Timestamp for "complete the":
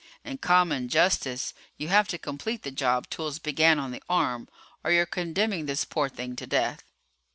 2.17-2.71